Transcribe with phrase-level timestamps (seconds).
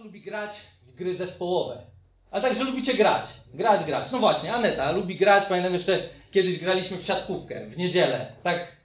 [0.00, 0.56] lubi grać
[0.86, 1.82] w gry zespołowe.
[2.30, 3.26] Ale także lubicie grać.
[3.54, 4.12] Grać, grać.
[4.12, 5.44] No właśnie, Aneta lubi grać.
[5.46, 5.98] Pamiętam jeszcze
[6.30, 8.32] kiedyś graliśmy w siatkówkę w niedzielę.
[8.42, 8.76] Tak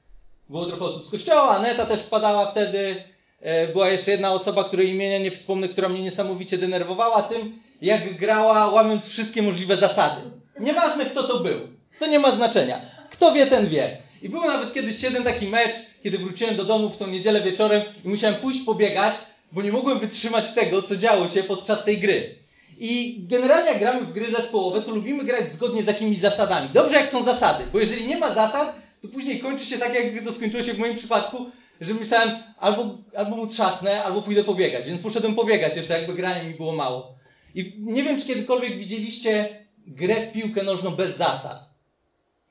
[0.49, 1.49] było trochę osób z kościoła.
[1.49, 3.03] Aneta też wpadała wtedy.
[3.41, 8.17] E, była jeszcze jedna osoba, której imienia nie wspomnę, która mnie niesamowicie denerwowała tym, jak
[8.17, 10.21] grała, łamiąc wszystkie możliwe zasady.
[10.59, 11.59] Nieważne kto to był.
[11.99, 12.81] To nie ma znaczenia.
[13.09, 13.97] Kto wie, ten wie.
[14.21, 17.81] I był nawet kiedyś jeden taki mecz, kiedy wróciłem do domu w tą niedzielę wieczorem
[18.05, 19.13] i musiałem pójść pobiegać,
[19.51, 22.39] bo nie mogłem wytrzymać tego, co działo się podczas tej gry.
[22.79, 26.69] I generalnie jak gramy w gry zespołowe, to lubimy grać zgodnie z jakimiś zasadami.
[26.69, 30.25] Dobrze jak są zasady, bo jeżeli nie ma zasad, to później kończy się tak, jak
[30.25, 31.47] to skończyło się w moim przypadku,
[31.81, 34.85] że myślałem, albo, albo mu trzasnę, albo pójdę pobiegać.
[34.85, 37.15] Więc poszedłem pobiegać, jeszcze jakby grania mi było mało.
[37.55, 39.45] I nie wiem, czy kiedykolwiek widzieliście
[39.87, 41.68] grę w piłkę nożną bez zasad.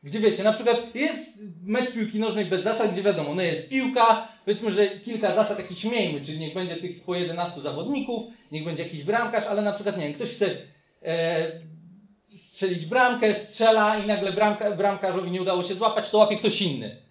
[0.02, 4.28] Gdzie wiecie, na przykład jest mecz piłki nożnej bez zasad, gdzie wiadomo, no jest piłka,
[4.44, 8.82] powiedzmy, że kilka zasad jakichś miejmy, czyli niech będzie tych po 11 zawodników, niech będzie
[8.82, 10.46] jakiś bramkarz, ale na przykład, nie wiem, ktoś chce
[11.02, 11.52] e,
[12.34, 17.02] strzelić bramkę, strzela i nagle bramka, bramkarzowi nie udało się złapać, to łapie ktoś inny.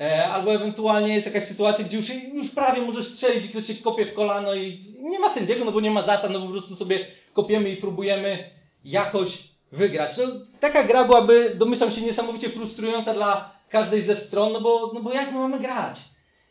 [0.00, 4.06] E, albo ewentualnie jest jakaś sytuacja, gdzie już, już prawie możesz strzelić ktoś się kopie
[4.06, 7.06] w kolano i nie ma sędziego, no bo nie ma zasad, no po prostu sobie
[7.32, 8.50] kopiemy i próbujemy
[8.84, 10.16] jakoś wygrać.
[10.16, 10.24] No,
[10.60, 15.12] taka gra byłaby, domyślam się, niesamowicie frustrująca dla każdej ze stron, no bo, no bo
[15.12, 16.00] jak my mamy grać?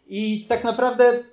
[0.07, 1.23] I tak naprawdę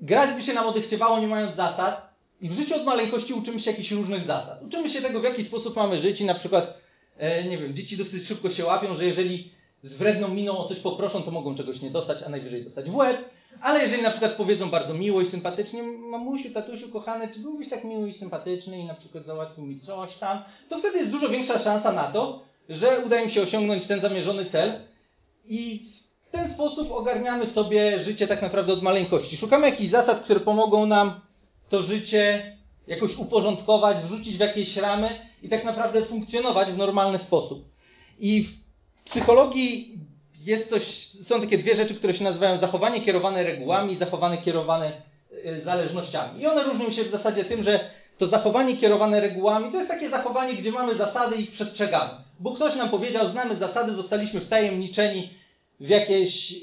[0.00, 2.08] grać by się nam odechciewało nie mając zasad
[2.40, 4.62] i w życiu od maleńkości uczymy się jakichś różnych zasad.
[4.62, 6.78] Uczymy się tego, w jaki sposób mamy żyć i na przykład,
[7.16, 9.52] e, nie wiem, dzieci dosyć szybko się łapią, że jeżeli
[9.82, 12.96] z wredną miną o coś poproszą, to mogą czegoś nie dostać, a najwyżej dostać w
[12.96, 13.30] łeb.
[13.60, 17.84] Ale jeżeli na przykład powiedzą bardzo miło i sympatycznie, mamusiu, tatusiu, kochany, czy byłbyś tak
[17.84, 21.58] miły i sympatyczny i na przykład załatwił mi coś tam, to wtedy jest dużo większa
[21.58, 24.80] szansa na to, że uda im się osiągnąć ten zamierzony cel
[25.44, 25.84] i
[26.28, 29.36] w ten sposób ogarniamy sobie życie tak naprawdę od maleńkości.
[29.36, 31.20] Szukamy jakichś zasad, które pomogą nam
[31.68, 35.08] to życie jakoś uporządkować, wrzucić w jakieś ramy
[35.42, 37.68] i tak naprawdę funkcjonować w normalny sposób.
[38.18, 38.50] I w
[39.04, 39.97] psychologii
[40.48, 44.92] jest coś, są takie dwie rzeczy, które się nazywają zachowanie kierowane regułami i zachowanie kierowane
[45.46, 46.40] y, zależnościami.
[46.42, 50.08] I one różnią się w zasadzie tym, że to zachowanie kierowane regułami to jest takie
[50.08, 52.10] zachowanie, gdzie mamy zasady i ich przestrzegamy.
[52.40, 55.30] Bo ktoś nam powiedział, znamy zasady, zostaliśmy wtajemniczeni
[55.80, 56.54] w jakieś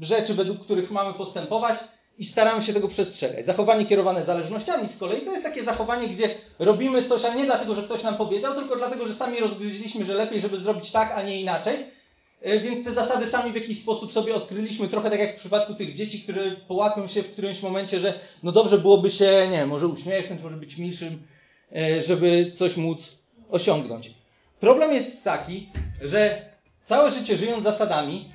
[0.00, 1.78] rzeczy, według których mamy postępować
[2.18, 3.46] i staramy się tego przestrzegać.
[3.46, 7.74] Zachowanie kierowane zależnościami z kolei to jest takie zachowanie, gdzie robimy coś, a nie dlatego,
[7.74, 11.22] że ktoś nam powiedział, tylko dlatego, że sami rozgryźliśmy, że lepiej, żeby zrobić tak, a
[11.22, 11.99] nie inaczej E,
[12.42, 15.94] więc te zasady sami w jakiś sposób sobie odkryliśmy, trochę tak jak w przypadku tych
[15.94, 20.42] dzieci, które połapią się w którymś momencie, że no dobrze byłoby się, nie może uśmiechnąć,
[20.42, 21.22] może być milszym,
[21.76, 23.18] e, żeby coś móc
[23.50, 24.10] osiągnąć.
[24.60, 25.68] Problem jest taki,
[26.02, 26.50] że
[26.84, 28.28] całe życie żyjąc zasadami,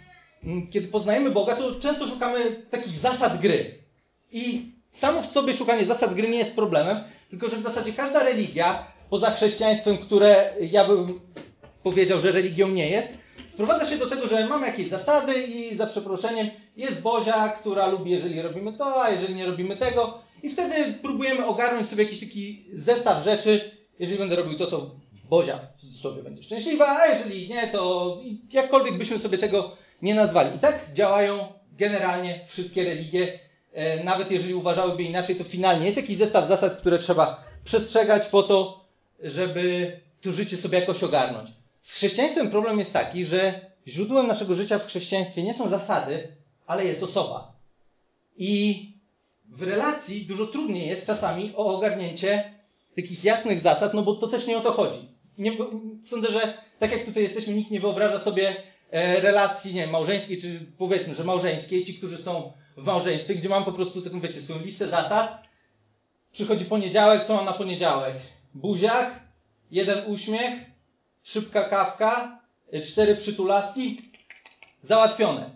[0.72, 3.80] kiedy poznajemy Boga, to często szukamy takich zasad gry.
[4.32, 8.24] I samo w sobie szukanie zasad gry nie jest problemem, tylko że w zasadzie każda
[8.24, 11.20] religia, poza chrześcijaństwem, które ja bym
[11.84, 13.18] powiedział, że religią nie jest,
[13.48, 18.12] sprowadza się do tego, że mamy jakieś zasady i za przeproszeniem jest Bozia, która lubi,
[18.12, 20.22] jeżeli robimy to, a jeżeli nie robimy tego.
[20.44, 23.72] I wtedy próbujemy ogarnąć sobie jakiś taki zestaw rzeczy.
[24.00, 24.96] Jeżeli będę robił to, to
[25.30, 28.18] Bozia w cudzysłowie będzie szczęśliwa, a jeżeli nie, to
[28.54, 30.56] jakkolwiek byśmy sobie tego nie nazwali.
[30.56, 31.48] I tak działają
[31.78, 33.40] generalnie wszystkie religie.
[33.74, 38.44] E, nawet jeżeli uważałyby inaczej, to finalnie jest jakiś zestaw zasad, które trzeba przestrzegać po
[38.44, 38.86] to,
[39.24, 39.92] żeby
[40.22, 41.50] to życie sobie jakoś ogarnąć.
[41.86, 46.28] Z chrześcijaństwem problem jest taki, że źródłem naszego życia w chrześcijaństwie nie są zasady,
[46.68, 47.54] ale jest osoba.
[48.38, 48.92] I
[49.50, 52.54] w relacji dużo trudniej jest czasami o ogarnięcie
[52.96, 55.00] takich jasnych zasad, no bo to też nie o to chodzi.
[55.38, 55.52] Nie,
[56.04, 58.56] sądzę, że tak jak tutaj jesteśmy, nikt nie wyobraża sobie
[58.92, 63.50] e, relacji, nie wiem, małżeńskiej, czy powiedzmy, że małżeńskiej, ci, którzy są w małżeństwie, gdzie
[63.50, 65.44] mam po prostu taką, wiecie, swoją listę zasad.
[66.34, 68.16] Przychodzi poniedziałek, co mam na poniedziałek?
[68.54, 69.20] Buziak,
[69.72, 70.75] jeden uśmiech,
[71.26, 72.40] szybka kawka,
[72.74, 73.98] y, cztery przytulaski,
[74.84, 75.50] załatwione.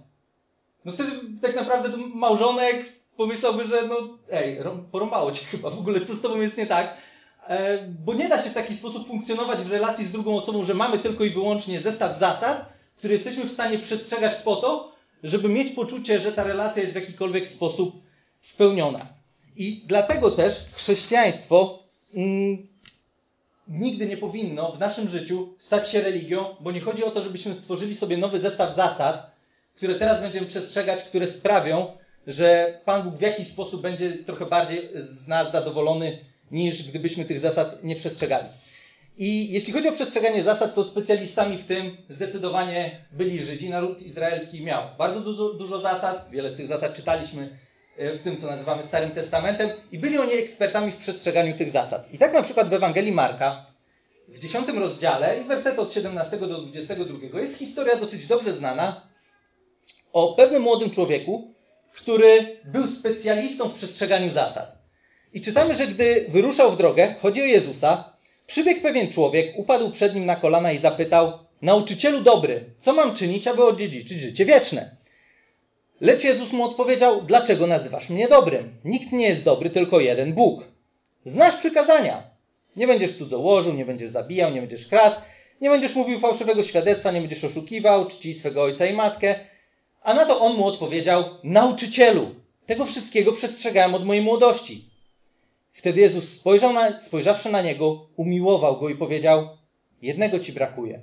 [0.86, 2.86] No wtedy tak naprawdę małżonek
[3.18, 4.58] pomyślałby, że no ej,
[4.92, 6.98] porąbało cię chyba, w ogóle co z tobą jest nie tak.
[7.48, 10.74] E, bo nie da się w taki sposób funkcjonować w relacji z drugą osobą, że
[10.74, 15.72] mamy tylko i wyłącznie zestaw zasad, które jesteśmy w stanie przestrzegać po to, żeby mieć
[15.72, 18.02] poczucie, że ta relacja jest w jakikolwiek sposób
[18.42, 19.06] spełniona.
[19.56, 21.84] I dlatego też chrześcijaństwo
[22.14, 22.69] mm,
[23.70, 27.56] nigdy nie powinno w naszym życiu stać się religią, bo nie chodzi o to, żebyśmy
[27.56, 29.32] stworzyli sobie nowy zestaw zasad,
[29.76, 31.88] które teraz będziemy przestrzegać, które sprawią,
[32.28, 36.18] że Pan Bóg w jakiś sposób będzie trochę bardziej z nas zadowolony,
[36.52, 38.48] niż gdybyśmy tych zasad nie przestrzegali.
[39.18, 43.70] I jeśli chodzi o przestrzeganie zasad, to specjalistami w tym zdecydowanie byli Żydzi.
[43.70, 47.50] Naród izraelski miał bardzo dużo, dużo zasad, wiele z tych zasad czytaliśmy
[48.00, 52.14] w tym, co nazywamy Starym Testamentem, i byli oni ekspertami w przestrzeganiu tych zasad.
[52.14, 53.66] I tak na przykład w Ewangelii Marka,
[54.28, 59.02] w 10 rozdziale i werset od 17 do 22 jest historia dosyć dobrze znana
[60.14, 61.54] o pewnym młodym człowieku,
[61.94, 64.78] który był specjalistą w przestrzeganiu zasad.
[65.34, 68.14] I czytamy, że gdy wyruszał w drogę, chodzi o Jezusa,
[68.48, 73.48] przybiegł pewien człowiek, upadł przed nim na kolana i zapytał: Nauczycielu dobry, co mam czynić,
[73.48, 74.96] aby odziedziczyć życie wieczne?
[76.02, 78.76] Lecz Jezus mu odpowiedział: Dlaczego nazywasz mnie dobrym?
[78.86, 80.64] Nikt nie jest dobry, tylko jeden Bóg.
[81.26, 82.24] Znasz przykazania.
[82.76, 85.16] Nie będziesz cudzołożył, nie będziesz zabijał, nie będziesz kradł,
[85.62, 89.36] nie będziesz mówił fałszywego świadectwa, nie będziesz oszukiwał, czci swego ojca i matkę.
[90.02, 92.36] A na to on mu odpowiedział: Nauczycielu,
[92.66, 94.86] tego wszystkiego przestrzegałem od mojej młodości.
[95.74, 99.50] Wtedy Jezus spojrzał na, spojrzawszy na niego, umiłował go i powiedział:
[100.02, 101.02] Jednego ci brakuje.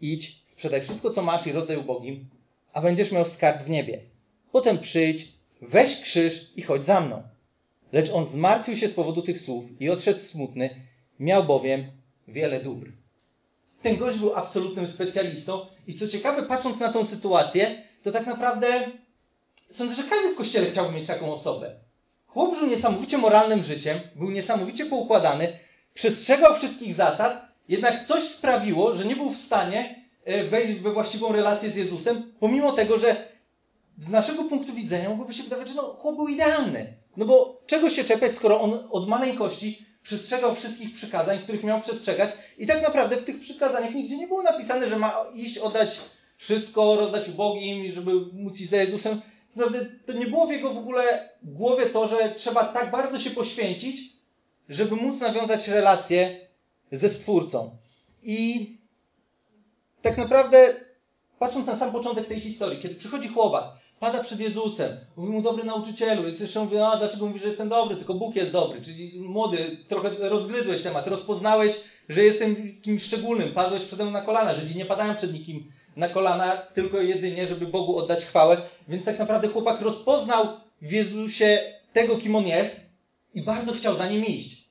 [0.00, 2.28] Idź, sprzedaj wszystko, co masz i rozdaj ubogim,
[2.72, 4.00] a będziesz miał skarb w niebie.
[4.52, 5.28] Potem przyjdź,
[5.62, 7.22] weź krzyż i chodź za mną.
[7.92, 10.70] Lecz on zmartwił się z powodu tych słów i odszedł smutny,
[11.20, 11.84] miał bowiem
[12.28, 12.92] wiele dóbr.
[13.82, 18.66] Ten gość był absolutnym specjalistą i co ciekawe, patrząc na tą sytuację, to tak naprawdę
[19.70, 21.74] sądzę, że każdy w kościele chciałby mieć taką osobę.
[22.26, 25.58] Chłop żył niesamowicie moralnym życiem, był niesamowicie poukładany,
[25.94, 31.32] przestrzegał wszystkich zasad, jednak coś sprawiło, że nie był w stanie e, wejść we właściwą
[31.32, 33.28] relację z Jezusem, pomimo tego, że
[33.98, 36.94] z naszego punktu widzenia mogłoby się wydawać, że no, chłop był idealny.
[37.16, 42.30] No bo czego się czepiać, skoro on od maleńkości przestrzegał wszystkich przykazań, których miał przestrzegać
[42.58, 46.00] i tak naprawdę w tych przykazaniach nigdzie nie było napisane, że ma iść, oddać
[46.38, 49.20] wszystko, rozdać ubogim, żeby móc iść za Jezusem.
[49.56, 53.30] Naprawdę to nie było w jego w ogóle głowie to, że trzeba tak bardzo się
[53.30, 54.12] poświęcić,
[54.68, 56.40] żeby móc nawiązać relację
[56.92, 57.76] ze Stwórcą.
[58.22, 58.70] I
[60.02, 60.74] tak naprawdę,
[61.38, 63.64] patrząc na sam początek tej historii, kiedy przychodzi chłopak,
[64.00, 67.68] pada przed Jezusem, mówi mu dobry nauczycielu, i zresztą mówi, a dlaczego mówisz, że jestem
[67.68, 73.52] dobry, tylko Bóg jest dobry, czyli młody, trochę rozgryzłeś temat, rozpoznałeś, że jestem kimś szczególnym,
[73.52, 77.66] padłeś przede mną na kolana, Żydzi nie padają przed nikim na kolana, tylko jedynie, żeby
[77.66, 80.48] Bogu oddać chwałę, więc tak naprawdę chłopak rozpoznał
[80.82, 81.60] w Jezusie
[81.92, 82.90] tego, kim on jest
[83.34, 84.64] i bardzo chciał za nim iść.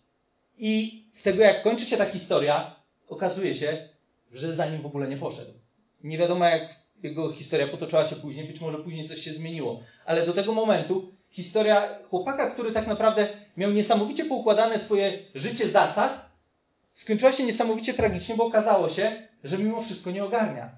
[0.57, 2.75] I z tego, jak kończy się ta historia,
[3.09, 3.89] okazuje się,
[4.33, 5.53] że za nim w ogóle nie poszedł.
[6.03, 10.25] Nie wiadomo, jak jego historia potoczyła się później, być może później coś się zmieniło, ale
[10.25, 13.27] do tego momentu historia chłopaka, który tak naprawdę
[13.57, 16.29] miał niesamowicie poukładane swoje życie zasad,
[16.93, 20.77] skończyła się niesamowicie tragicznie, bo okazało się, że mimo wszystko nie ogarnia.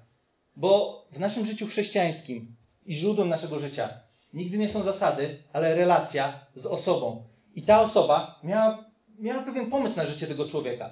[0.56, 2.56] Bo w naszym życiu chrześcijańskim
[2.86, 4.00] i źródłem naszego życia
[4.34, 7.24] nigdy nie są zasady, ale relacja z osobą.
[7.54, 8.84] I ta osoba miała,
[9.18, 10.90] miała pewien pomysł na życie tego człowieka.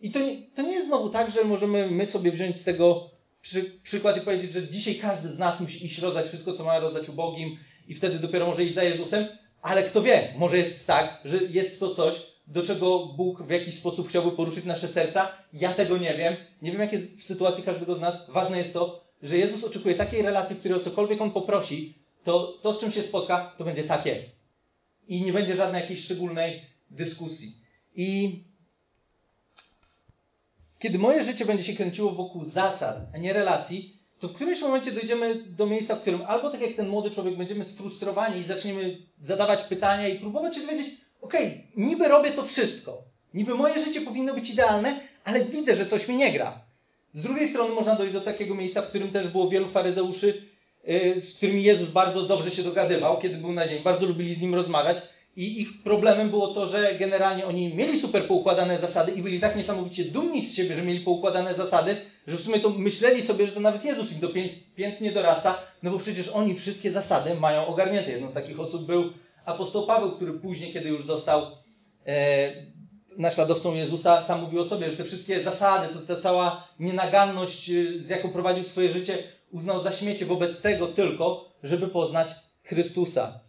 [0.00, 3.10] I to nie, to nie jest znowu tak, że możemy my sobie wziąć z tego
[3.42, 6.78] przy, przykład i powiedzieć, że dzisiaj każdy z nas musi iść rozdać wszystko, co ma
[6.78, 7.58] rozdać ubogim
[7.88, 9.26] i wtedy dopiero może iść za Jezusem,
[9.62, 13.74] ale kto wie, może jest tak, że jest to coś, do czego Bóg w jakiś
[13.74, 15.32] sposób chciałby poruszyć nasze serca.
[15.52, 16.36] Ja tego nie wiem.
[16.62, 18.30] Nie wiem, jak jest w sytuacji każdego z nas.
[18.30, 22.58] Ważne jest to, że Jezus oczekuje takiej relacji, w której o cokolwiek On poprosi, to
[22.62, 24.42] to, z czym się spotka, to będzie tak jest.
[25.08, 27.56] I nie będzie żadnej jakiejś szczególnej dyskusji.
[27.94, 28.38] I
[30.82, 34.92] kiedy moje życie będzie się kręciło wokół zasad, a nie relacji, to w którymś momencie
[34.92, 38.98] dojdziemy do miejsca, w którym albo tak jak ten młody człowiek będziemy sfrustrowani i zaczniemy
[39.20, 40.88] zadawać pytania i próbować się dowiedzieć,
[41.20, 43.02] okej, okay, niby robię to wszystko,
[43.34, 46.60] niby moje życie powinno być idealne, ale widzę, że coś mi nie gra.
[47.14, 50.42] Z drugiej strony można dojść do takiego miejsca, w którym też było wielu faryzeuszy,
[50.84, 54.42] yy, z którymi Jezus bardzo dobrze się dogadywał, kiedy był na ziemi, bardzo lubili z
[54.42, 55.02] nim rozmawiać
[55.36, 59.56] i ich problemem było to, że generalnie oni mieli super poukładane zasady i byli tak
[59.56, 61.96] niesamowicie dumni z siebie, że mieli poukładane zasady,
[62.26, 65.58] że w sumie to myśleli sobie, że to nawet Jezus im do pięt, piętnie dorasta,
[65.82, 68.10] no bo przecież oni wszystkie zasady mają ogarnięte.
[68.10, 69.12] Jedną z takich osób był
[69.44, 71.42] apostoł Paweł, który później, kiedy już został
[72.06, 72.52] e,
[73.16, 77.98] naśladowcą Jezusa, sam mówił o sobie, że te wszystkie zasady, to ta cała nienaganność, e,
[77.98, 79.18] z jaką prowadził swoje życie,
[79.50, 82.28] uznał za śmiecie wobec tego tylko, żeby poznać
[82.64, 83.40] Chrystusa.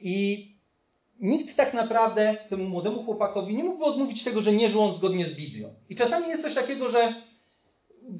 [0.00, 0.48] I
[1.20, 5.26] nikt tak naprawdę temu młodemu chłopakowi nie mógłby odmówić tego, że nie żył on zgodnie
[5.26, 5.74] z Biblią.
[5.88, 7.14] I czasami jest coś takiego, że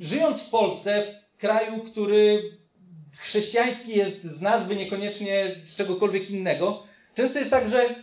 [0.01, 2.53] żyjąc w Polsce, w kraju, który
[3.19, 6.83] chrześcijański jest z nazwy, niekoniecznie z czegokolwiek innego,
[7.15, 7.95] często jest tak, że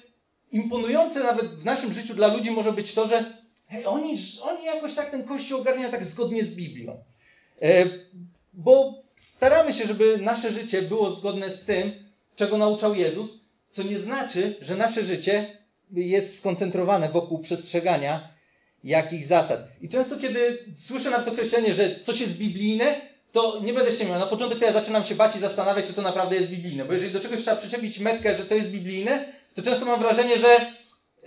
[0.52, 3.34] imponujące nawet w naszym życiu dla ludzi może być to, że
[3.70, 7.04] hej, oni, oni jakoś tak ten kościół ogarniają tak zgodnie z Biblią.
[7.62, 7.86] E,
[8.54, 11.92] bo staramy się, żeby nasze życie było zgodne z tym,
[12.36, 13.45] czego nauczał Jezus,
[13.76, 15.58] co nie znaczy, że nasze życie
[15.92, 18.30] jest skoncentrowane wokół przestrzegania
[18.84, 19.68] jakichś zasad.
[19.82, 23.02] I często, kiedy słyszę nawet określenie, że coś jest biblijne,
[23.32, 24.20] to nie będę się miał.
[24.20, 26.86] Na początek to ja zaczynam się bać i zastanawiać, czy to naprawdę jest biblijne.
[26.86, 30.40] Bo jeżeli do czegoś trzeba przyczepić metkę, że to jest biblijne, to często mam wrażenie,
[30.40, 30.72] że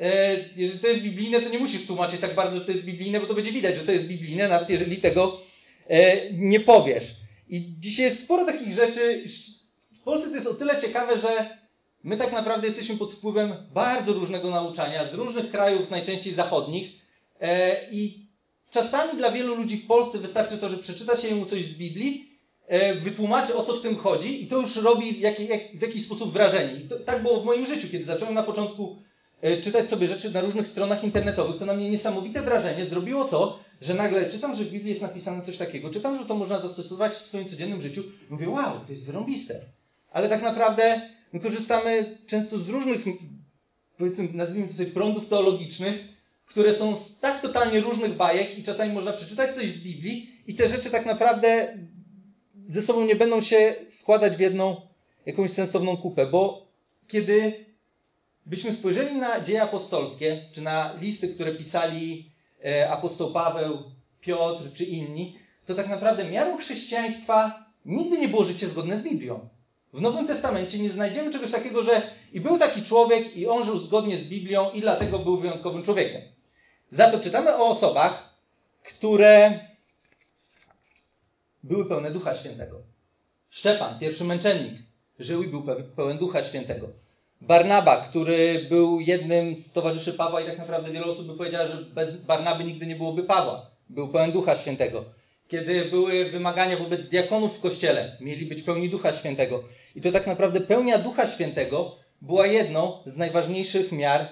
[0.00, 3.20] e, jeżeli to jest biblijne, to nie musisz tłumaczyć tak bardzo, że to jest biblijne,
[3.20, 5.40] bo to będzie widać, że to jest biblijne, nawet jeżeli tego
[5.88, 7.14] e, nie powiesz.
[7.48, 9.24] I dzisiaj jest sporo takich rzeczy.
[10.00, 11.58] W Polsce to jest o tyle ciekawe, że
[12.04, 16.90] my tak naprawdę jesteśmy pod wpływem bardzo różnego nauczania z różnych krajów, najczęściej zachodnich.
[17.40, 18.26] E, I
[18.70, 22.38] czasami dla wielu ludzi w Polsce wystarczy to, że przeczyta się mu coś z Biblii,
[22.66, 25.34] e, wytłumaczy o co w tym chodzi i to już robi jak,
[25.74, 26.74] w jakiś sposób wrażenie.
[26.74, 28.96] I to, tak było w moim życiu, kiedy zacząłem na początku
[29.40, 33.58] e, czytać sobie rzeczy na różnych stronach internetowych, to na mnie niesamowite wrażenie zrobiło to,
[33.80, 37.12] że nagle czytam, że w Biblii jest napisane coś takiego, czytam, że to można zastosować
[37.12, 38.02] w swoim codziennym życiu.
[38.30, 39.60] Mówię, wow, to jest wyrąbiste.
[40.10, 41.00] Ale tak naprawdę
[41.32, 43.04] my korzystamy często z różnych,
[43.98, 46.08] powiedzmy, nazwijmy to sobie, prądów teologicznych,
[46.46, 50.54] które są z tak totalnie różnych bajek i czasami można przeczytać coś z Biblii i
[50.54, 51.78] te rzeczy tak naprawdę
[52.66, 54.80] ze sobą nie będą się składać w jedną
[55.26, 56.66] jakąś sensowną kupę, bo
[57.08, 57.64] kiedy
[58.46, 62.30] byśmy spojrzeli na dzieje apostolskie, czy na listy, które pisali
[62.64, 63.82] e, apostoł Paweł,
[64.20, 69.48] Piotr czy inni, to tak naprawdę miarą chrześcijaństwa nigdy nie było życie zgodne z Biblią.
[69.92, 72.02] W Nowym Testamencie nie znajdziemy czegoś takiego, że
[72.32, 76.22] i był taki człowiek i on żył zgodnie z Biblią i dlatego był wyjątkowym człowiekiem.
[76.90, 78.34] Za to czytamy o osobach,
[78.82, 79.60] które
[81.62, 82.82] były pełne Ducha Świętego.
[83.50, 84.72] Szczepan, pierwszy męczennik,
[85.18, 85.64] żył i był
[85.96, 86.88] pełen Ducha Świętego.
[87.40, 91.76] Barnaba, który był jednym z towarzyszy Pawła i tak naprawdę wiele osób by powiedziało, że
[91.76, 93.70] bez Barnaby nigdy nie byłoby Pawła.
[93.88, 95.04] Był pełen Ducha Świętego.
[95.48, 99.64] Kiedy były wymagania wobec diakonów w kościele, mieli być pełni Ducha Świętego.
[99.94, 104.28] I to tak naprawdę pełnia Ducha Świętego była jedną z najważniejszych miar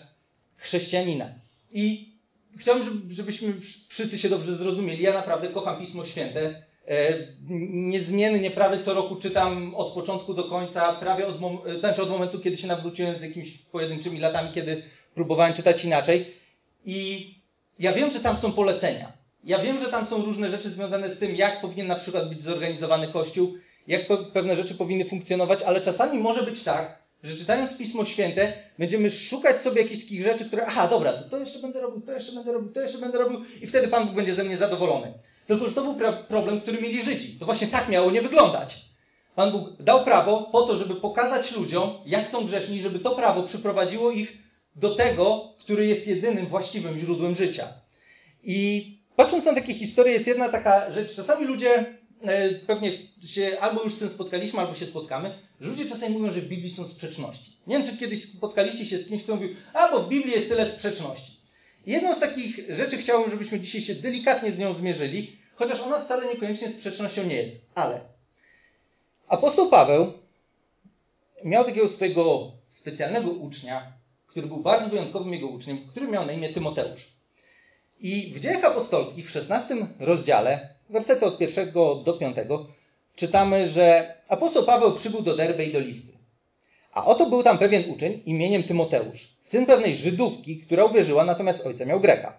[0.57, 1.35] chrześcijanina.
[1.73, 2.13] I
[2.59, 3.55] chciałbym, żebyśmy
[3.89, 5.03] wszyscy się dobrze zrozumieli.
[5.03, 6.63] Ja naprawdę kocham Pismo Święte.
[6.89, 7.13] E,
[7.71, 12.41] niezmiennie prawie co roku czytam od początku do końca, prawie od, mom- znaczy od momentu,
[12.41, 14.83] kiedy się nawróciłem z jakimiś pojedynczymi latami, kiedy
[15.15, 16.35] próbowałem czytać inaczej.
[16.85, 17.31] I
[17.79, 19.13] ja wiem, że tam są polecenia.
[19.45, 22.43] Ja wiem, że tam są różne rzeczy związane z tym, jak powinien na przykład być
[22.43, 23.55] zorganizowany Kościół,
[23.89, 24.03] jak
[24.33, 29.63] pewne rzeczy powinny funkcjonować, ale czasami może być tak, że czytając Pismo Święte będziemy szukać
[29.63, 32.73] sobie jakichś takich rzeczy, które, aha, dobra, to, jeszcze będę robił, to jeszcze będę robił,
[32.73, 35.13] to jeszcze będę robił i wtedy Pan Bóg będzie ze mnie zadowolony.
[35.47, 35.95] Tylko, że to był
[36.29, 37.39] problem, który mieli Żydzi.
[37.39, 38.85] To właśnie tak miało nie wyglądać.
[39.35, 43.43] Pan Bóg dał prawo po to, żeby pokazać ludziom, jak są grzeszni, żeby to prawo
[43.43, 44.39] przyprowadziło ich
[44.77, 47.69] do tego, który jest jedynym właściwym źródłem życia.
[48.43, 51.15] I patrząc na takie historie, jest jedna taka rzecz.
[51.15, 51.97] Czasami ludzie
[52.67, 52.93] pewnie
[53.23, 56.49] się albo już z tym spotkaliśmy, albo się spotkamy, że ludzie czasami mówią, że w
[56.49, 57.57] Biblii są sprzeczności.
[57.67, 60.49] Nie wiem, czy kiedyś spotkaliście się z kimś, kto mówił, a bo w Biblii jest
[60.49, 61.37] tyle sprzeczności.
[61.87, 66.27] Jedną z takich rzeczy chciałbym, żebyśmy dzisiaj się delikatnie z nią zmierzyli, chociaż ona wcale
[66.35, 67.67] niekoniecznie sprzecznością nie jest.
[67.75, 68.01] Ale
[69.29, 70.13] apostoł Paweł
[71.45, 73.93] miał takiego swojego specjalnego ucznia,
[74.27, 77.17] który był bardzo wyjątkowym jego uczniem, który miał na imię Tymoteusz.
[78.01, 82.67] I w dziejach apostolskich w 16 rozdziale wersety od pierwszego do piątego,
[83.17, 86.19] czytamy, że apostoł Paweł przybył do Derby i do Listy.
[86.93, 91.85] A oto był tam pewien uczeń imieniem Tymoteusz, syn pewnej Żydówki, która uwierzyła, natomiast ojca
[91.85, 92.39] miał Greka.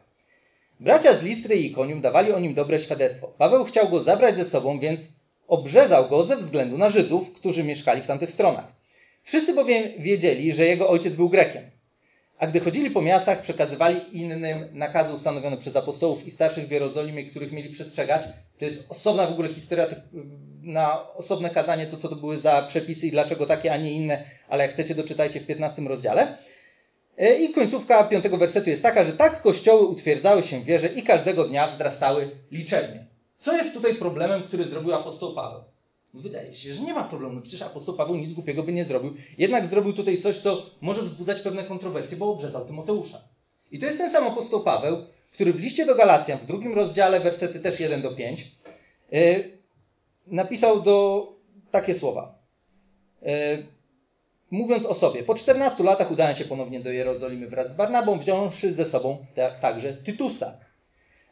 [0.79, 3.33] Bracia z Listry i Ikonium dawali o nim dobre świadectwo.
[3.37, 5.09] Paweł chciał go zabrać ze sobą, więc
[5.47, 8.65] obrzezał go ze względu na Żydów, którzy mieszkali w tamtych stronach.
[9.23, 11.63] Wszyscy bowiem wiedzieli, że jego ojciec był Grekiem.
[12.39, 17.25] A gdy chodzili po miastach, przekazywali innym nakazy ustanowione przez apostołów i starszych w Jerozolimie,
[17.25, 18.21] których mieli przestrzegać.
[18.59, 19.87] To jest osobna w ogóle historia,
[20.61, 24.23] na osobne kazanie, to co to były za przepisy i dlaczego takie, a nie inne,
[24.49, 26.37] ale jak chcecie, doczytajcie w 15 rozdziale.
[27.17, 31.03] E, I końcówka piątego wersetu jest taka, że tak kościoły utwierdzały się w wierze i
[31.03, 33.07] każdego dnia wzrastały liczebnie.
[33.37, 35.76] Co jest tutaj problemem, który zrobił apostoł Paweł?
[36.13, 37.41] Wydaje się, że nie ma problemu.
[37.41, 39.13] Przecież apostoł Paweł nic głupiego by nie zrobił.
[39.37, 43.21] Jednak zrobił tutaj coś, co może wzbudzać pewne kontrowersje, bo obrzezał Tymoteusza.
[43.71, 44.97] I to jest ten sam apostoł Paweł,
[45.31, 48.51] który w liście do Galacjan, w drugim rozdziale, wersety też 1 do 5,
[49.11, 49.19] yy,
[50.27, 51.27] napisał do
[51.71, 52.35] takie słowa.
[53.21, 53.29] Yy,
[54.51, 58.73] mówiąc o sobie, po 14 latach udałem się ponownie do Jerozolimy wraz z Barnabą, wziąwszy
[58.73, 59.25] ze sobą
[59.61, 60.66] także Tytusa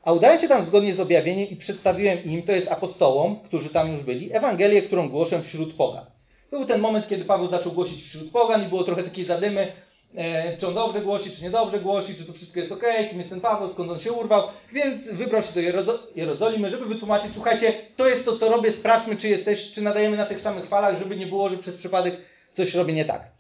[0.06, 3.92] a udałem się tam zgodnie z objawieniem i przedstawiłem im, to jest apostołom, którzy tam
[3.92, 6.06] już byli, Ewangelię, którą głoszę wśród pogan.
[6.52, 9.72] Był ten moment, kiedy Paweł zaczął głosić wśród pogan i było trochę takiej zadymy,
[10.16, 13.30] e, czy on dobrze głosi, czy niedobrze głosi, czy to wszystko jest ok, kim jest
[13.30, 17.74] ten Paweł, skąd on się urwał, więc wybrał się do Jerozo Jerozolimy, żeby wytłumaczyć, słuchajcie,
[17.96, 21.16] to jest to, co robię, sprawdźmy, czy jesteś, czy nadajemy na tych samych falach, żeby
[21.16, 22.16] nie było, że przez przypadek
[22.54, 23.32] coś robię nie tak.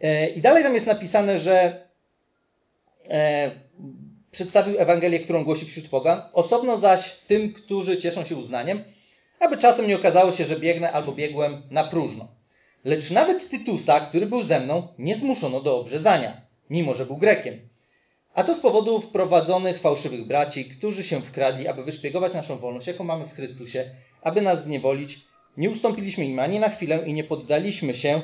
[0.00, 1.86] E, I dalej tam jest napisane, że
[3.10, 3.50] e,
[4.30, 8.84] przedstawił Ewangelię, którą głosi wśród pogan, osobno zaś tym, którzy cieszą się uznaniem,
[9.40, 12.28] aby czasem nie okazało się, że biegnę albo biegłem na próżno.
[12.84, 17.68] Lecz nawet Tytusa, który był ze mną, nie zmuszono do obrzezania, mimo że był Grekiem.
[18.34, 23.04] A to z powodu wprowadzonych fałszywych braci, którzy się wkradli, aby wyszpiegować naszą wolność, jaką
[23.04, 23.90] mamy w Chrystusie,
[24.22, 25.18] aby nas zniewolić.
[25.56, 28.22] Nie ustąpiliśmy im ani na chwilę i nie poddaliśmy się,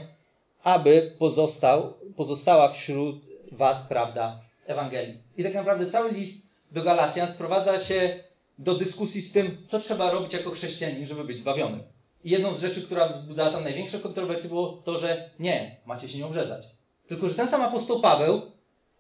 [0.63, 5.19] aby pozostał, pozostała wśród was prawda Ewangelii.
[5.37, 8.25] I tak naprawdę cały list do Galacjan sprowadza się
[8.59, 11.83] do dyskusji z tym, co trzeba robić jako chrześcijanin, żeby być zbawionym.
[12.25, 16.19] I jedną z rzeczy, która wzbudzała tam największe kontrowersje, było to, że nie, macie się
[16.19, 16.69] nie obrzezać.
[17.09, 18.43] Tylko, że ten sam apostoł Paweł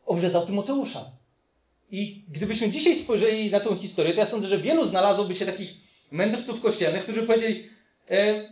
[0.06, 1.04] obrzezał Tymoteusza.
[1.90, 5.70] I gdybyśmy dzisiaj spojrzeli na tą historię, to ja sądzę, że wielu znalazłoby się takich
[6.10, 7.68] mędrców kościelnych, którzy powiedzieli,
[8.10, 8.44] e,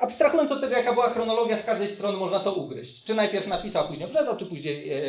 [0.00, 3.04] abstrahując od tego, jaka była chronologia, z każdej strony można to ugryźć.
[3.04, 5.02] Czy najpierw napisał, później obrzezał, czy później, e,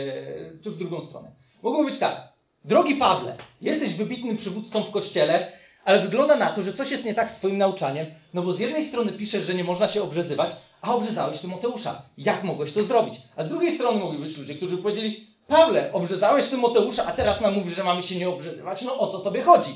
[0.63, 1.31] czy w drugą stronę.
[1.61, 2.27] Mogło być tak.
[2.65, 5.51] Drogi Pawle, jesteś wybitnym przywódcą w kościele,
[5.85, 8.59] ale wygląda na to, że coś jest nie tak z Twoim nauczaniem, no bo z
[8.59, 12.01] jednej strony piszesz, że nie można się obrzezywać, a obrzezałeś Tymoteusza.
[12.17, 13.21] Jak mogłeś to zrobić?
[13.35, 17.53] A z drugiej strony mogli być ludzie, którzy powiedzieli, Pawle, obrzezałeś Tymoteusza, a teraz nam
[17.53, 18.81] mówisz, że mamy się nie obrzezywać.
[18.81, 19.71] No o co Tobie chodzi?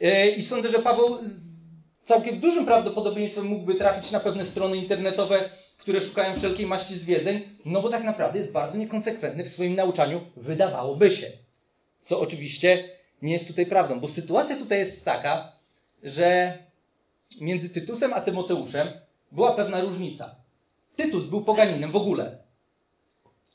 [0.00, 1.18] E, I sądzę, że Paweł
[2.06, 7.82] całkiem dużym prawdopodobieństwem mógłby trafić na pewne strony internetowe, które szukają wszelkiej maści zwiedzeń, no
[7.82, 11.26] bo tak naprawdę jest bardzo niekonsekwentny w swoim nauczaniu, wydawałoby się.
[12.04, 12.88] Co oczywiście
[13.22, 15.52] nie jest tutaj prawdą, bo sytuacja tutaj jest taka,
[16.02, 16.58] że
[17.40, 18.88] między Tytusem a Tymoteuszem
[19.32, 20.34] była pewna różnica.
[20.96, 22.38] Tytus był poganinem w ogóle.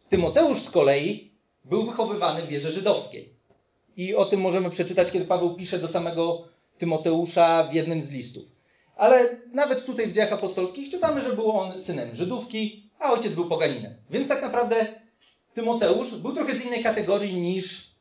[0.09, 1.31] Tymoteusz z kolei
[1.65, 3.33] był wychowywany w wierze żydowskiej.
[3.97, 6.47] I o tym możemy przeczytać, kiedy Paweł pisze do samego
[6.81, 8.51] Tymoteusza w jednym z listów.
[8.95, 13.45] Ale nawet tutaj w dziejach apostolskich czytamy, że był on synem Żydówki, a ojciec był
[13.45, 13.95] poganinem.
[14.09, 14.87] Więc tak naprawdę
[15.53, 17.91] Tymoteusz był trochę z innej kategorii niż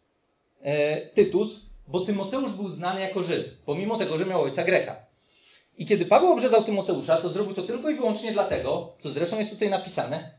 [0.62, 4.96] e, Tytus, bo Tymoteusz był znany jako Żyd, pomimo tego, że miał ojca Greka.
[5.78, 9.50] I kiedy Paweł obrzezał Tymoteusza, to zrobił to tylko i wyłącznie dlatego, co zresztą jest
[9.50, 10.30] tutaj napisane,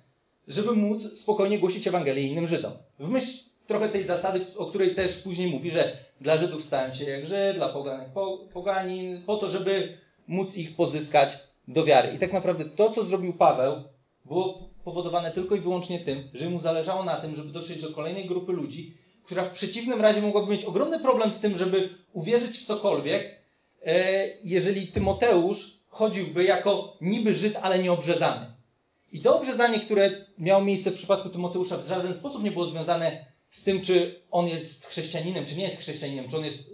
[0.48, 2.74] żeby móc spokojnie głosić Ewangelię innym Żydom.
[3.00, 7.04] W myśl trochę tej zasady, o której też później mówi, że dla Żydów stałem się
[7.04, 8.12] jak Żyd, dla poganin,
[8.54, 12.12] poganin, po to, żeby móc ich pozyskać do wiary.
[12.16, 13.84] I tak naprawdę to, co zrobił Paweł,
[14.26, 18.26] było powodowane tylko i wyłącznie tym, że mu zależało na tym, żeby dotrzeć do kolejnej
[18.26, 22.66] grupy ludzi, która w przeciwnym razie mogłaby mieć ogromny problem z tym, żeby uwierzyć w
[22.66, 23.40] cokolwiek,
[23.86, 28.46] e, jeżeli Tymoteusz chodziłby jako niby Żyd, ale nieobrzezany.
[29.12, 33.31] I to obrzezanie, które miało miejsce w przypadku Tymoteusza, w żaden sposób nie było związane
[33.52, 36.70] z tym, czy on jest chrześcijaninem, czy nie jest chrześcijaninem, czy on jest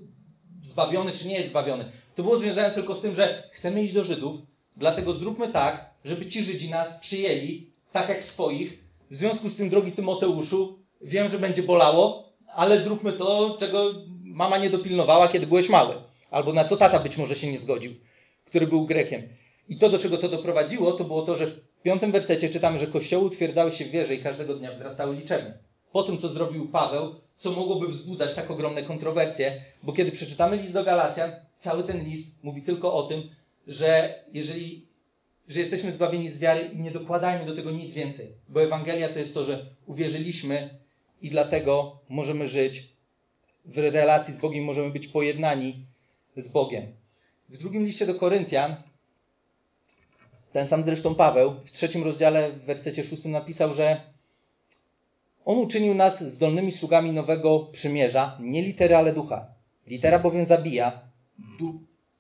[0.62, 1.86] zbawiony, czy nie jest zbawiony.
[2.16, 4.38] To było związane tylko z tym, że chcemy iść do Żydów,
[4.78, 8.84] dlatego zróbmy tak, żeby ci Żydzi nas przyjęli tak jak swoich.
[9.12, 14.58] W związku z tym, drogi Tymoteuszu, wiem, że będzie bolało, ale zróbmy to, czego mama
[14.58, 15.96] nie dopilnowała, kiedy byłeś mały.
[16.32, 17.94] Albo na co tata być może się nie zgodził,
[18.46, 19.22] który był Grekiem.
[19.70, 22.88] I to, do czego to doprowadziło, to było to, że w piątym wersecie czytamy, że
[22.88, 25.54] kościoły utwierdzały się w wierze i każdego dnia wzrastały liczebnie.
[25.92, 30.74] Po tym, co zrobił Paweł, co mogłoby wzbudzać tak ogromne kontrowersje, bo kiedy przeczytamy list
[30.74, 33.30] do Galacjan, cały ten list mówi tylko o tym,
[33.68, 34.88] że jeżeli
[35.48, 39.20] że jesteśmy zbawieni z wiary i nie dokładajmy do tego nic więcej, bo Ewangelia to
[39.20, 40.70] jest to, że uwierzyliśmy
[41.22, 42.88] i dlatego możemy żyć
[43.66, 45.76] w relacji z Bogiem, możemy być pojednani
[46.38, 46.84] z Bogiem.
[47.50, 48.76] W drugim liście do Koryntian,
[50.52, 54.02] ten sam zresztą Paweł, w trzecim rozdziale, w wersecie szóstym napisał, że
[55.48, 59.48] on uczynił nas zdolnymi sługami nowego przymierza, nie litery, ale ducha.
[59.88, 61.02] Litera bowiem zabija,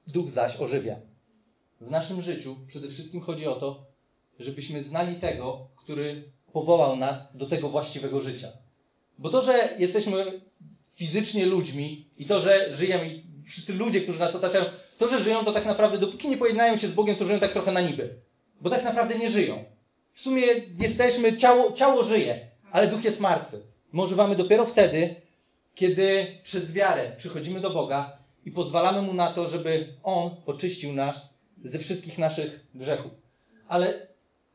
[0.08, 0.96] duch zaś ożywia.
[1.82, 3.86] W naszym życiu przede wszystkim chodzi o to,
[4.40, 8.48] żebyśmy znali tego, który powołał nas do tego właściwego życia.
[9.18, 10.42] Bo to, że jesteśmy
[10.94, 14.66] fizycznie ludźmi i to, że żyjemy, i wszyscy ludzie, którzy nas otaczają,
[14.98, 17.54] to, że żyją, to tak naprawdę, dopóki nie pojednają się z Bogiem, to żyją tak
[17.54, 18.16] trochę na niby.
[18.62, 19.66] Bo tak naprawdę nie żyją.
[20.14, 20.44] W sumie
[20.80, 23.62] jesteśmy, ciało, ciało żyje, ale duch jest martwy.
[23.94, 25.16] My ożywamy dopiero wtedy,
[25.76, 31.38] kiedy przez wiarę przychodzimy do Boga i pozwalamy Mu na to, żeby On oczyścił nas
[31.64, 33.12] ze wszystkich naszych grzechów.
[33.68, 34.08] Ale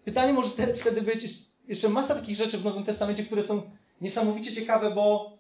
[0.04, 1.26] pytanie może wtedy być,
[1.68, 3.62] jeszcze masa takich rzeczy w Nowym Testamencie, które są
[4.00, 5.36] niesamowicie ciekawe, bo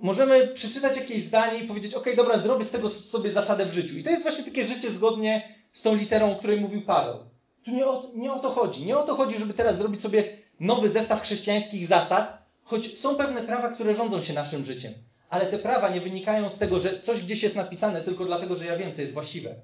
[0.00, 3.98] możemy przeczytać jakieś zdanie i powiedzieć, ok, dobra, zrobię z tego sobie zasadę w życiu.
[3.98, 7.16] I to jest właśnie takie życie zgodnie z tą literą, o której mówił Paweł.
[7.64, 8.86] Tu nie o, nie o to chodzi.
[8.86, 13.42] Nie o to chodzi, żeby teraz zrobić sobie nowy zestaw chrześcijańskich zasad, choć są pewne
[13.42, 14.92] prawa, które rządzą się naszym życiem.
[15.30, 18.66] Ale te prawa nie wynikają z tego, że coś gdzieś jest napisane tylko dlatego, że
[18.66, 19.54] ja wiem, co jest właściwe.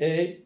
[0.00, 0.42] Y,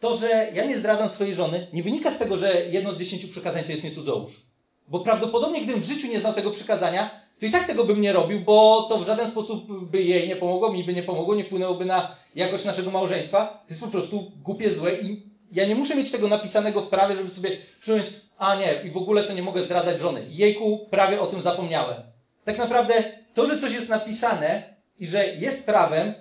[0.00, 3.28] to, że ja nie zdradzam swojej żony, nie wynika z tego, że jedno z dziesięciu
[3.28, 4.42] przykazań to jest nie cudzołóż.
[4.88, 8.12] Bo prawdopodobnie, gdybym w życiu nie znał tego przykazania, to i tak tego bym nie
[8.12, 11.44] robił, bo to w żaden sposób by jej nie pomogło, mi by nie pomogło, nie
[11.44, 13.46] wpłynęłoby na jakość naszego małżeństwa.
[13.46, 15.22] To jest po prostu głupie, złe i
[15.52, 18.06] ja nie muszę mieć tego napisanego w prawie, żeby sobie przyjąć,
[18.40, 20.26] a nie, i w ogóle to nie mogę zdradzać żony.
[20.30, 22.02] Jejku, prawie o tym zapomniałem.
[22.44, 22.94] Tak naprawdę
[23.34, 26.14] to, że coś jest napisane i że jest prawem,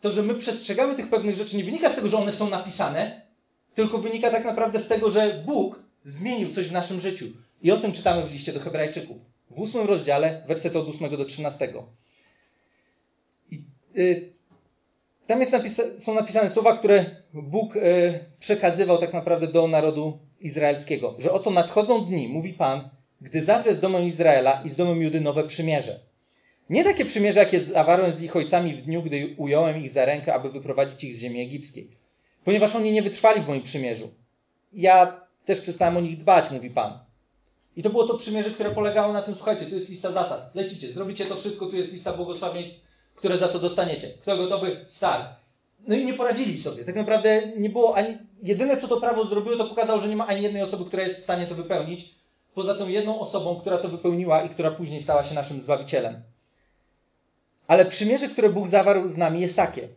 [0.00, 3.20] to, że my przestrzegamy tych pewnych rzeczy, nie wynika z tego, że one są napisane,
[3.74, 7.26] tylko wynika tak naprawdę z tego, że Bóg zmienił coś w naszym życiu.
[7.62, 9.18] I o tym czytamy w liście do Hebrajczyków.
[9.50, 11.72] W ósmym rozdziale, werset od 8 do 13.
[13.50, 13.64] I,
[13.96, 14.32] y,
[15.26, 17.80] tam napisa są napisane słowa, które Bóg y,
[18.40, 21.14] przekazywał tak naprawdę do narodu izraelskiego.
[21.18, 22.88] Że oto nadchodzą dni, mówi Pan,
[23.20, 26.00] gdy zawrę z domem Izraela i z domem Judy nowe przymierze.
[26.70, 30.34] Nie takie przymierze, jakie zawarłem z ich ojcami w dniu, gdy ująłem ich za rękę,
[30.34, 31.90] aby wyprowadzić ich z ziemi egipskiej.
[32.44, 34.10] Ponieważ oni nie wytrwali w moim przymierzu.
[34.72, 36.98] Ja też przestałem o nich dbać, mówi Pan.
[37.76, 40.54] I to było to przymierze, które polegało na tym, słuchajcie, tu jest lista zasad.
[40.54, 44.08] Lecicie, zrobicie to wszystko, tu jest lista błogosławieństw, które za to dostaniecie.
[44.22, 44.84] Kto gotowy?
[44.88, 45.41] Start.
[45.86, 46.84] No i nie poradzili sobie.
[46.84, 48.18] Tak naprawdę nie było ani.
[48.42, 51.20] Jedyne, co to prawo zrobiło, to pokazało, że nie ma ani jednej osoby, która jest
[51.20, 52.14] w stanie to wypełnić,
[52.54, 56.22] poza tą jedną osobą, która to wypełniła i która później stała się naszym zbawicielem.
[57.66, 59.88] Ale przymierze, które Bóg zawarł z nami, jest takie.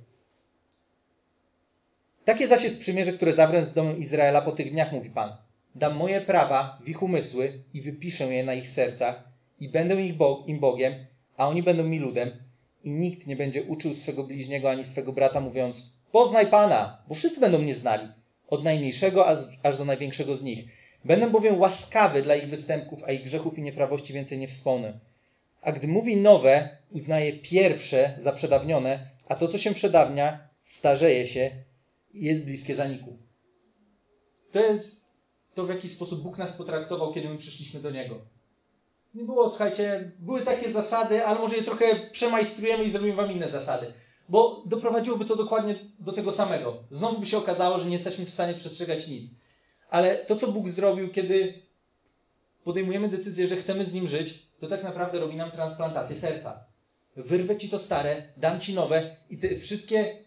[2.25, 5.37] Takie zaś jest przymierze, które zawrę z domem Izraela po tych dniach, mówi Pan.
[5.75, 9.23] Dam moje prawa w ich umysły i wypiszę je na ich sercach
[9.59, 10.15] i będę ich
[10.47, 10.93] im Bogiem,
[11.37, 12.44] a oni będą mi ludem
[12.85, 17.39] i nikt nie będzie uczył swego bliźniego ani swego brata, mówiąc poznaj Pana, bo wszyscy
[17.39, 18.07] będą mnie znali,
[18.47, 19.27] od najmniejszego
[19.63, 20.65] aż do największego z nich.
[21.05, 24.99] Będę bowiem łaskawy dla ich występków, a ich grzechów i nieprawości więcej nie wspomnę.
[25.61, 31.51] A gdy mówi nowe, uznaje pierwsze za przedawnione, a to, co się przedawnia, starzeje się
[32.13, 33.17] i jest bliskie zaniku.
[34.51, 35.05] To jest
[35.55, 38.34] to, w jaki sposób Bóg nas potraktował, kiedy my przyszliśmy do Niego.
[39.15, 43.49] Nie było, słuchajcie, były takie zasady, ale może je trochę przemajstrujemy i zrobimy wam inne
[43.49, 43.93] zasady.
[44.29, 46.83] Bo doprowadziłoby to dokładnie do tego samego.
[46.91, 49.31] Znowu by się okazało, że nie jesteśmy w stanie przestrzegać nic.
[49.89, 51.53] Ale to, co Bóg zrobił, kiedy
[52.63, 56.65] podejmujemy decyzję, że chcemy z Nim żyć, to tak naprawdę robi nam transplantację serca.
[57.15, 60.17] Wyrwę Ci to stare, dam Ci nowe i te wszystkie,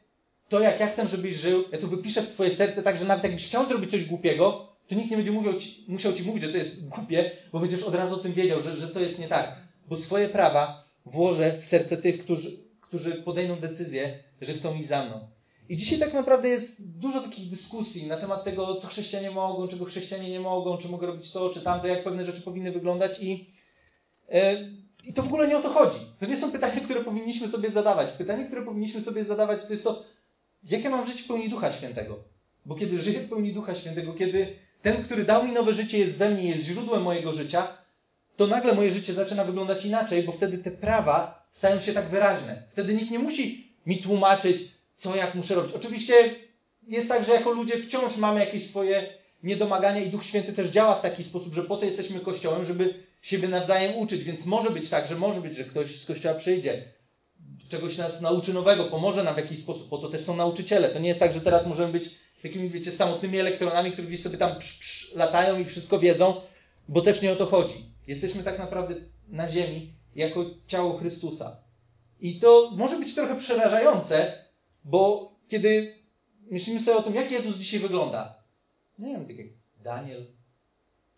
[0.49, 3.25] to jak ja chcę, żebyś żył, ja to wypiszę w Twoje serce tak, że nawet
[3.25, 6.49] jakbyś chciał zrobić coś głupiego, to nikt nie będzie mówił ci, musiał ci mówić, że
[6.49, 9.29] to jest głupie, bo będziesz od razu o tym wiedział, że, że to jest nie
[9.29, 9.57] tak.
[9.89, 15.05] Bo swoje prawa włożę w serce tych, którzy, którzy podejmą decyzję, że chcą iść za
[15.05, 15.29] mną.
[15.69, 19.85] I dzisiaj tak naprawdę jest dużo takich dyskusji na temat tego, co chrześcijanie mogą, czego
[19.85, 23.51] chrześcijanie nie mogą, czy mogą robić to, czy tamto, jak pewne rzeczy powinny wyglądać i,
[24.29, 24.39] yy,
[25.05, 25.99] i to w ogóle nie o to chodzi.
[26.19, 28.13] To nie są pytania, które powinniśmy sobie zadawać.
[28.13, 30.05] Pytanie, które powinniśmy sobie zadawać, to jest to,
[30.65, 32.19] jak ja mam żyć w pełni Ducha Świętego.
[32.67, 36.19] Bo kiedy żyję w pełni Ducha Świętego, kiedy ten, który dał mi nowe życie, jest
[36.19, 37.69] we mnie, jest źródłem mojego życia,
[38.37, 42.63] to nagle moje życie zaczyna wyglądać inaczej, bo wtedy te prawa stają się tak wyraźne.
[42.69, 44.59] Wtedy nikt nie musi mi tłumaczyć,
[44.95, 45.75] co jak muszę robić.
[45.75, 46.35] Oczywiście
[46.89, 50.95] jest tak, że jako ludzie wciąż mamy jakieś swoje niedomagania i Duch Święty też działa
[50.95, 54.25] w taki sposób, że po to jesteśmy Kościołem, żeby siebie nawzajem uczyć.
[54.25, 56.85] Więc może być tak, że może być, że ktoś z Kościoła przyjdzie,
[57.69, 60.89] czegoś nas nauczy nowego, pomoże nam w jakiś sposób, po to też są nauczyciele.
[60.89, 62.11] To nie jest tak, że teraz możemy być
[62.43, 66.35] takimi, wiecie, samotnymi elektronami, które gdzieś sobie tam psz, psz, latają i wszystko wiedzą,
[66.89, 67.85] bo też nie o to chodzi.
[68.07, 68.95] Jesteśmy tak naprawdę
[69.29, 71.57] na ziemi jako ciało Chrystusa.
[72.21, 74.45] I to może być trochę przerażające,
[74.85, 75.95] bo kiedy
[76.51, 78.43] myślimy sobie o tym, jak Jezus dzisiaj wygląda,
[78.99, 79.47] nie wiem, tak jak
[79.83, 80.27] Daniel,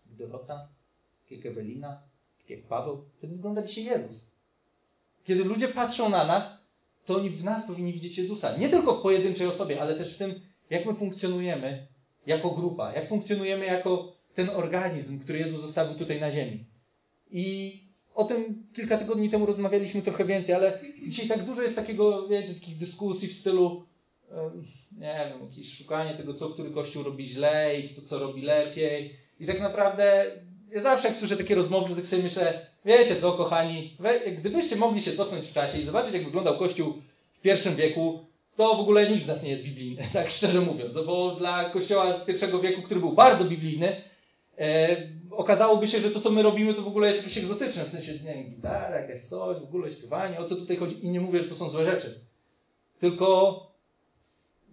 [0.05, 0.69] Dorota,
[1.23, 2.01] tak jak Ewelina,
[2.39, 4.31] tak jak Paweł, to wygląda dzisiaj Jezus.
[5.23, 6.67] Kiedy ludzie patrzą na nas,
[7.05, 8.57] to oni w nas powinni widzieć Jezusa.
[8.57, 11.87] Nie tylko w pojedynczej osobie, ale też w tym, jak my funkcjonujemy
[12.25, 16.65] jako grupa, jak funkcjonujemy jako ten organizm, który Jezus zostawił tutaj na ziemi.
[17.31, 17.77] I
[18.15, 22.53] o tym kilka tygodni temu rozmawialiśmy trochę więcej, ale dzisiaj tak dużo jest takiego, wiecie,
[22.53, 23.85] takich dyskusji w stylu,
[24.91, 29.17] nie wiem, jakieś szukanie tego, co który kościół robi źle i kto co robi lepiej.
[29.39, 30.25] I tak naprawdę
[30.71, 33.97] ja zawsze jak słyszę takie rozmowy, to tak sobie myślę, wiecie co, kochani,
[34.37, 36.93] gdybyście mogli się cofnąć w czasie i zobaczyć, jak wyglądał kościół
[37.33, 40.95] w pierwszym wieku, to w ogóle nikt z nas nie jest biblijny, tak szczerze mówiąc,
[41.05, 44.01] bo dla kościoła z pierwszego wieku, który był bardzo biblijny,
[44.59, 44.97] e,
[45.31, 48.13] okazałoby się, że to, co my robimy, to w ogóle jest jakieś egzotyczne, w sensie,
[48.13, 51.05] nie wiem, gitara, jakieś coś, w ogóle śpiewanie, o co tutaj chodzi.
[51.05, 52.19] I nie mówię, że to są złe rzeczy.
[52.99, 53.59] Tylko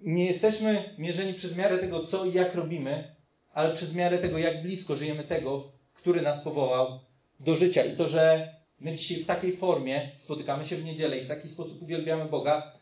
[0.02, 3.16] nie jesteśmy mierzeni przez miarę tego, co i jak robimy,
[3.52, 7.00] ale przez miarę tego, jak blisko żyjemy tego, który nas powołał
[7.40, 7.84] do życia.
[7.84, 11.48] I to, że my dzisiaj w takiej formie spotykamy się w niedzielę i w taki
[11.48, 12.77] sposób uwielbiamy Boga,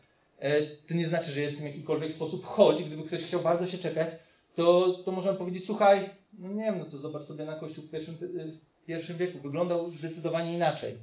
[0.87, 2.83] to nie znaczy, że jest w jakikolwiek sposób choć.
[2.83, 4.15] Gdyby ktoś chciał bardzo się czekać,
[4.55, 7.91] to, to możemy powiedzieć, słuchaj, no nie wiem, no to zobacz sobie na Kościół w
[7.91, 8.15] pierwszym,
[8.51, 9.39] w pierwszym wieku.
[9.39, 10.97] Wyglądał zdecydowanie inaczej.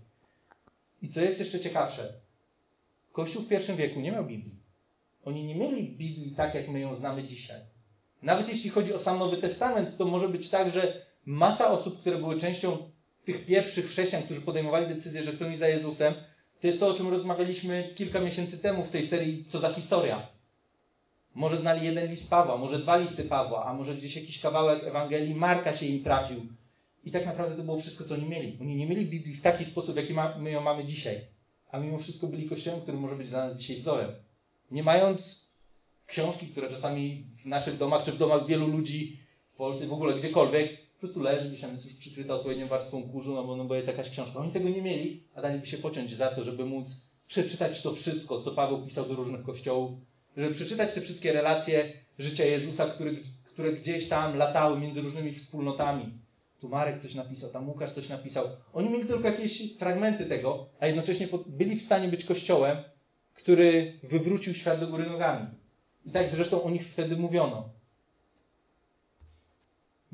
[1.13, 2.13] co jest jeszcze ciekawsze,
[3.13, 4.57] Kościół w pierwszym wieku nie miał Biblii.
[5.25, 7.61] Oni nie mieli Biblii tak, jak my ją znamy dzisiaj.
[8.23, 12.19] Nawet jeśli chodzi o sam Nowy Testament, to może być tak, że masa osób, które
[12.19, 12.91] były częścią
[13.25, 16.15] tych pierwszych chrześcijan, którzy podejmowali decyzję, że chcą iść za Jezusem,
[16.61, 20.29] to jest to, o czym rozmawialiśmy kilka miesięcy temu w tej serii Co za historia.
[21.35, 25.35] Może znali jeden list Pawła, może dwa listy Pawła, a może gdzieś jakiś kawałek Ewangelii
[25.35, 26.47] Marka się im trafił.
[27.05, 28.59] I tak naprawdę to było wszystko, co oni mieli.
[28.61, 31.21] Oni nie mieli Biblii w taki sposób, jaki my ją mamy dzisiaj.
[31.71, 34.13] A mimo wszystko byli kościołem, który może być dla nas dzisiaj wzorem.
[34.71, 35.49] Nie mając
[36.07, 40.15] książki, które czasami w naszych domach, czy w domach wielu ludzi w Polsce, w ogóle
[40.15, 43.75] gdziekolwiek, prostu leży, gdzieś tam jest już przykryta odpowiednią warstwą kurzu, no bo, no bo
[43.75, 44.39] jest jakaś książka.
[44.39, 46.97] Oni tego nie mieli, a daliby się pociąć za to, żeby móc
[47.29, 49.93] przeczytać to wszystko, co Paweł pisał do różnych kościołów,
[50.37, 53.11] żeby przeczytać te wszystkie relacje życia Jezusa, które,
[53.45, 56.19] które gdzieś tam latały między różnymi wspólnotami.
[56.61, 58.49] Tu Marek coś napisał, tam Łukasz coś napisał.
[58.73, 62.77] Oni mieli tylko jakieś fragmenty tego, a jednocześnie byli w stanie być kościołem,
[63.35, 65.47] który wywrócił świat do góry nogami.
[66.07, 67.84] I tak zresztą o nich wtedy mówiono.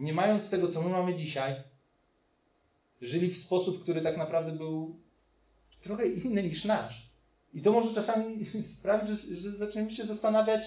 [0.01, 1.57] Nie mając tego, co my mamy dzisiaj,
[3.03, 4.99] żyli w sposób, który tak naprawdę był
[5.83, 7.11] trochę inny niż nasz.
[7.55, 8.47] I to może czasami
[8.79, 10.63] sprawić, że, że zaczniemy się zastanawiać,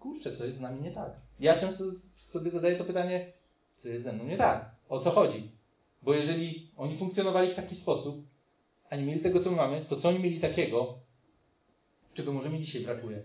[0.00, 1.12] kurczę, co jest z nami nie tak.
[1.40, 1.84] Ja często
[2.16, 3.32] sobie zadaję to pytanie,
[3.76, 4.70] co jest ze mną nie tak?
[4.88, 5.50] O co chodzi?
[6.02, 8.22] Bo jeżeli oni funkcjonowali w taki sposób,
[8.90, 10.94] a nie mieli tego, co my mamy, to co oni mieli takiego,
[12.14, 13.22] czego może mi dzisiaj brakuje?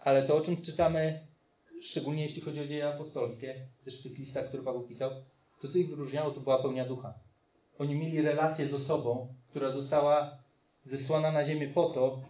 [0.00, 1.20] Ale to, o czym czytamy,
[1.82, 5.10] szczególnie jeśli chodzi o dzieje apostolskie, też w tych listach, które Paweł pisał,
[5.60, 7.14] to, co ich wyróżniało, to była pełnia ducha.
[7.78, 10.38] Oni mieli relację z osobą, która została
[10.84, 12.20] zesłana na ziemię po to,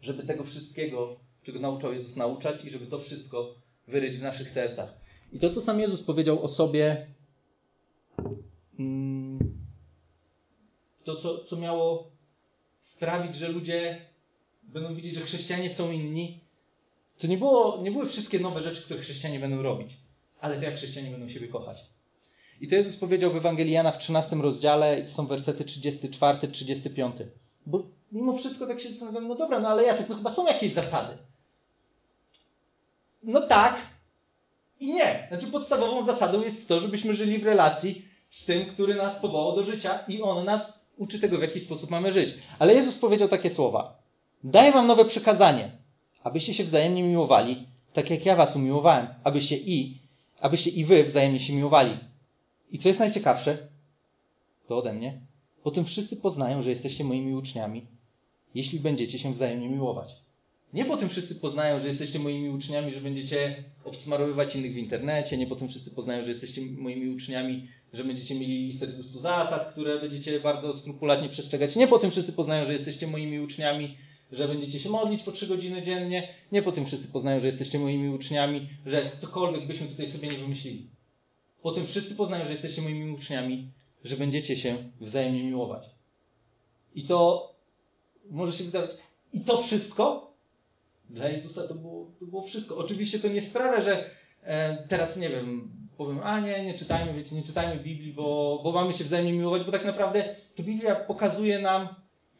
[0.00, 3.54] żeby tego wszystkiego, czego nauczał Jezus, nauczać i żeby to wszystko
[3.88, 4.94] wyryć w naszych sercach.
[5.32, 7.06] I to, co sam Jezus powiedział o sobie,
[8.78, 9.38] mm,
[11.04, 12.10] to, co, co miało
[12.80, 14.06] sprawić, że ludzie
[14.62, 16.45] będą widzieć, że chrześcijanie są inni,
[17.18, 19.96] to nie, było, nie były wszystkie nowe rzeczy, które chrześcijanie będą robić,
[20.40, 21.84] ale to jak chrześcijanie będą siebie kochać.
[22.60, 26.48] I to Jezus powiedział w Ewangelii Jana w 13 rozdziale, i to są wersety 34,
[26.48, 27.16] 35.
[27.66, 30.72] Bo mimo wszystko tak się zastanawiam, no dobra, no ale Jacek, no chyba są jakieś
[30.72, 31.16] zasady.
[33.22, 33.76] No tak
[34.80, 35.26] i nie.
[35.28, 39.62] Znaczy podstawową zasadą jest to, żebyśmy żyli w relacji z tym, który nas powołał do
[39.62, 42.34] życia i On nas uczy tego, w jaki sposób mamy żyć.
[42.58, 43.98] Ale Jezus powiedział takie słowa.
[44.44, 45.70] Daję wam nowe przykazanie,
[46.26, 49.98] abyście się wzajemnie miłowali, tak jak ja was umiłowałem, abyście i,
[50.40, 51.96] abyście i wy wzajemnie się miłowali.
[52.70, 53.68] I co jest najciekawsze,
[54.68, 55.20] to ode mnie,
[55.62, 57.86] po tym wszyscy poznają, że jesteście moimi uczniami,
[58.54, 60.16] jeśli będziecie się wzajemnie miłować.
[60.72, 65.38] Nie po tym wszyscy poznają, że jesteście moimi uczniami, że będziecie obsmarowywać innych w internecie,
[65.38, 69.66] nie po tym wszyscy poznają, że jesteście moimi uczniami, że będziecie mieli listę 200 zasad,
[69.66, 71.76] które będziecie bardzo skrupulatnie przestrzegać.
[71.76, 73.96] Nie po tym wszyscy poznają, że jesteście moimi uczniami,
[74.32, 76.28] że będziecie się modlić po 3 godziny dziennie.
[76.52, 80.38] Nie po tym wszyscy poznają, że jesteście moimi uczniami, że cokolwiek byśmy tutaj sobie nie
[80.38, 80.90] wymyślili.
[81.62, 83.70] Po tym wszyscy poznają, że jesteście moimi uczniami,
[84.04, 85.90] że będziecie się wzajemnie miłować.
[86.94, 87.50] I to
[88.30, 88.90] może się wydawać.
[89.32, 90.32] I to wszystko
[91.10, 92.76] dla Jezusa to było, to było wszystko.
[92.76, 94.10] Oczywiście to nie sprawia, że
[94.42, 98.72] e, teraz nie wiem, powiem, a nie, nie czytajmy, wiecie, nie czytajmy Biblii, bo, bo
[98.72, 101.88] mamy się wzajemnie miłować, bo tak naprawdę to Biblia pokazuje nam,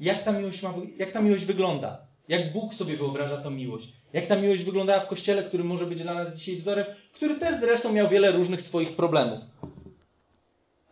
[0.01, 2.07] jak ta miłość, ma, jak ta miłość wygląda.
[2.29, 3.93] Jak Bóg sobie wyobraża tą miłość.
[4.13, 7.57] Jak ta miłość wyglądała w kościele, który może być dla nas dzisiaj wzorem, który też
[7.57, 9.41] zresztą miał wiele różnych swoich problemów.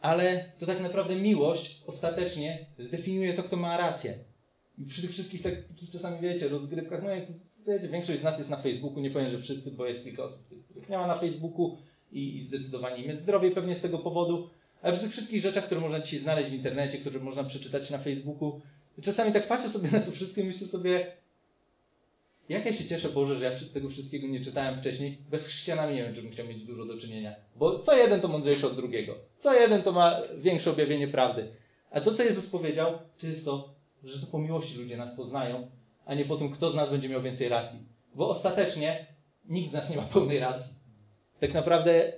[0.01, 4.15] Ale to tak naprawdę miłość ostatecznie zdefiniuje to, kto ma rację.
[4.79, 7.25] I przy tych wszystkich takich czasami, wiecie, rozgrywkach, no jak
[7.67, 10.47] wiecie, większość z nas jest na Facebooku, nie powiem, że wszyscy, bo jest kilka osób,
[10.71, 11.79] których nie ma na Facebooku
[12.13, 14.51] i, i zdecydowanie im jest zdrowiej pewnie z tego powodu.
[14.83, 17.99] Ale przy tych wszystkich rzeczach, które można dzisiaj znaleźć w internecie, które można przeczytać na
[17.99, 18.61] Facebooku,
[19.03, 21.17] czasami tak patrzę sobie na to wszystko i myślę sobie,
[22.49, 25.19] jak ja się cieszę, Boże, że ja tego wszystkiego nie czytałem wcześniej.
[25.31, 27.37] Bez chrześcijanami nie wiem, czy bym chciał mieć dużo do czynienia.
[27.57, 29.19] Bo co jeden to mądrzejszy od drugiego.
[29.39, 31.49] Co jeden to ma większe objawienie prawdy.
[31.91, 35.71] A to, co Jezus powiedział, to jest to, że to po miłości ludzie nas poznają,
[36.07, 37.79] a nie po tym, kto z nas będzie miał więcej racji.
[38.15, 39.07] Bo ostatecznie
[39.45, 40.79] nikt z nas nie ma pełnej racji.
[41.41, 42.13] Tak naprawdę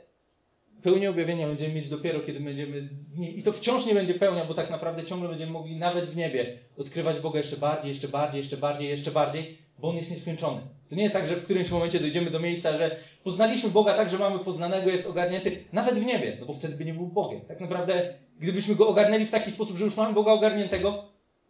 [0.83, 3.37] pełnię objawienia będziemy mieć dopiero, kiedy będziemy z Nim.
[3.37, 6.59] I to wciąż nie będzie pełnia, bo tak naprawdę ciągle będziemy mogli nawet w niebie
[6.79, 10.63] odkrywać Boga jeszcze bardziej, jeszcze bardziej, jeszcze bardziej, jeszcze bardziej, bo On jest nieskończony.
[10.89, 14.11] To nie jest tak, że w którymś momencie dojdziemy do miejsca, że poznaliśmy Boga tak,
[14.11, 17.41] że mamy poznanego, jest ogarnięty nawet w niebie, no bo wtedy by nie był Bogiem.
[17.41, 21.05] Tak naprawdę, gdybyśmy Go ogarnęli w taki sposób, że już mamy Boga ogarniętego,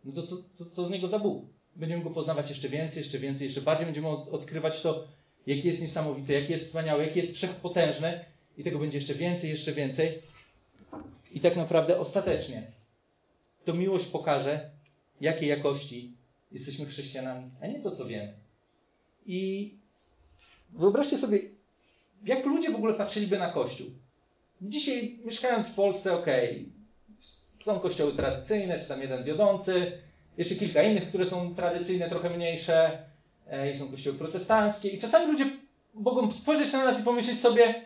[0.05, 1.45] no to co, co, co z Niego za Bóg?
[1.77, 5.05] Będziemy Go poznawać jeszcze więcej, jeszcze więcej, jeszcze bardziej będziemy odkrywać to,
[5.47, 8.25] jaki jest niesamowity, jaki jest wspaniały, jaki jest wszechpotężny
[8.59, 10.23] i tego będzie jeszcze więcej, jeszcze więcej.
[11.33, 12.73] I tak naprawdę ostatecznie
[13.65, 14.71] to miłość pokaże,
[15.21, 16.13] jakiej jakości
[16.53, 18.35] jesteśmy chrześcijanami, a nie to, co wiemy.
[19.27, 19.73] I
[20.71, 21.39] wyobraźcie sobie,
[22.25, 23.87] jak ludzie w ogóle patrzyliby na Kościół.
[24.63, 26.67] Dzisiaj, mieszkając w Polsce, okej, okay,
[27.61, 30.03] są kościoły tradycyjne, czy tam jeden wiodący,
[30.37, 33.05] jeszcze kilka innych, które są tradycyjne, trochę mniejsze,
[33.51, 34.89] e, i są kościoły protestanckie.
[34.89, 35.45] I czasami ludzie
[35.95, 37.86] mogą spojrzeć na nas i pomyśleć sobie,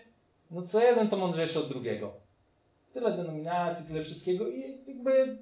[0.51, 2.13] no co jeden to mądrzejszy od drugiego.
[2.93, 5.39] Tyle denominacji, tyle wszystkiego i jakby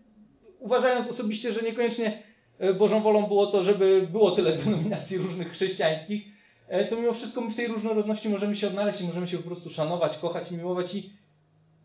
[0.59, 2.23] uważając osobiście, że niekoniecznie
[2.59, 6.25] e, Bożą wolą było to, żeby było tyle denominacji różnych chrześcijańskich,
[6.69, 9.43] e, to mimo wszystko my w tej różnorodności możemy się odnaleźć i możemy się po
[9.43, 11.13] prostu szanować, kochać, miłować i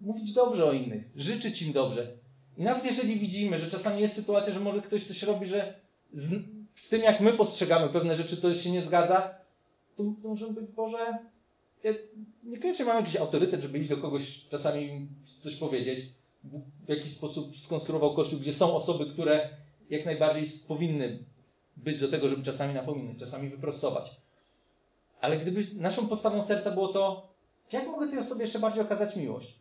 [0.02, 2.08] mówić dobrze o innych, życzyć im dobrze.
[2.58, 5.74] I nawet jeżeli widzimy, że czasami jest sytuacja, że może ktoś coś robi, że
[6.14, 6.44] z,
[6.76, 9.36] z tym, jak my postrzegamy pewne rzeczy, to się nie zgadza,
[9.96, 11.18] to, to możemy być, Boże,
[11.84, 11.93] ja
[12.43, 15.08] niekoniecznie mam jakiś autorytet, żeby iść do kogoś czasami
[15.43, 16.06] coś powiedzieć.
[16.86, 19.50] W jakiś sposób skonstruował Kościół, gdzie są osoby, które
[19.89, 21.24] jak najbardziej powinny
[21.78, 24.22] być do tego, żeby czasami napominać, czasami wyprostować.
[25.22, 27.34] Ale gdyby naszą postawą serca było to,
[27.72, 29.60] jak mogę tej osobie jeszcze bardziej okazać miłość?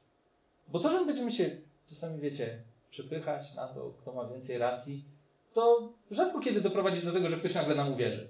[0.68, 1.50] Bo to, że my będziemy się
[1.88, 5.04] czasami, wiecie, przepychać na to, kto ma więcej racji,
[5.52, 8.28] to rzadko kiedy doprowadzi do tego, że ktoś nagle nam uwierzy.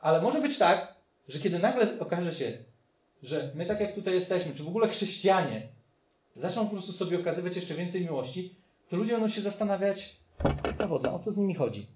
[0.00, 0.94] Ale może być tak,
[1.28, 2.64] że kiedy nagle okaże się,
[3.22, 5.68] że my tak jak tutaj jesteśmy, czy w ogóle chrześcijanie,
[6.34, 8.54] zaczną po prostu sobie okazywać jeszcze więcej miłości,
[8.88, 10.16] to ludzie będą się zastanawiać,
[10.88, 11.86] wodna, o co z nimi chodzi.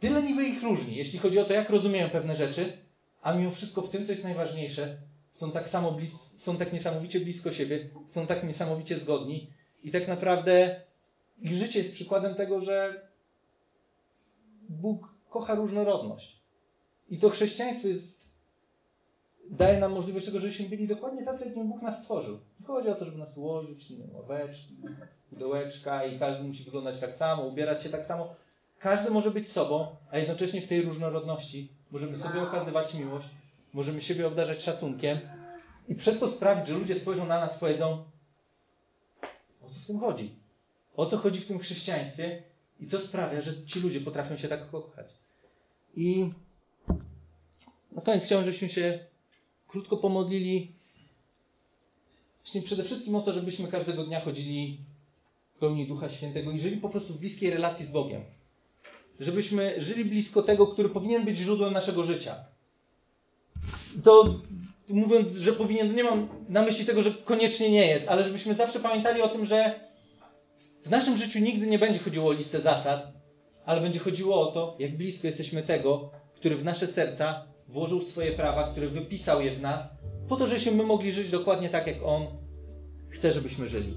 [0.00, 2.78] Tyle niby ich różni, jeśli chodzi o to, jak rozumieją pewne rzeczy,
[3.22, 4.96] a mimo wszystko w tym, co jest najważniejsze,
[5.32, 9.50] są tak samo blis- są tak niesamowicie blisko siebie, są tak niesamowicie zgodni
[9.82, 10.80] i tak naprawdę
[11.38, 13.08] ich życie jest przykładem tego, że
[14.68, 16.42] Bóg kocha różnorodność.
[17.10, 18.21] I to chrześcijaństwo jest,
[19.50, 22.38] daje nam możliwość tego, żebyśmy byli dokładnie tacy, jakim Bóg nas stworzył.
[22.60, 24.76] Nie chodzi o to, żeby nas ułożyć, nie wiem, ławeczki,
[25.30, 28.34] pudełeczka i każdy musi wyglądać tak samo, ubierać się tak samo.
[28.78, 33.28] Każdy może być sobą, a jednocześnie w tej różnorodności możemy sobie okazywać miłość,
[33.74, 35.18] możemy siebie obdarzać szacunkiem
[35.88, 38.04] i przez to sprawić, że ludzie spojrzą na nas i powiedzą,
[39.62, 40.34] o co w tym chodzi?
[40.96, 42.42] O co chodzi w tym chrześcijaństwie
[42.80, 45.14] i co sprawia, że ci ludzie potrafią się tak kochać.
[45.94, 46.30] I
[47.92, 49.11] na koniec chciałem, żebyśmy się
[49.72, 50.72] krótko pomodlili.
[52.44, 54.78] Właśnie przede wszystkim o to, żebyśmy każdego dnia chodzili
[55.56, 58.22] w pełni Ducha Świętego i żyli po prostu w bliskiej relacji z Bogiem.
[59.20, 62.34] Żebyśmy żyli blisko tego, który powinien być źródłem naszego życia.
[64.04, 64.40] To
[64.88, 68.80] mówiąc, że powinien, nie mam na myśli tego, że koniecznie nie jest, ale żebyśmy zawsze
[68.80, 69.80] pamiętali o tym, że
[70.84, 73.12] w naszym życiu nigdy nie będzie chodziło o listę zasad,
[73.64, 78.32] ale będzie chodziło o to, jak blisko jesteśmy tego, który w nasze serca włożył swoje
[78.32, 79.98] prawa, który wypisał je w nas,
[80.28, 82.26] po to, żebyśmy my mogli żyć dokładnie tak, jak On
[83.08, 83.94] chce, żebyśmy żyli.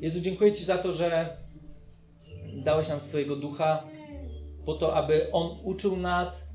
[0.00, 1.36] Jezu, dziękuję Ci za to, że
[2.54, 3.84] dałeś nam swojego ducha,
[4.66, 6.52] po to, aby On uczył nas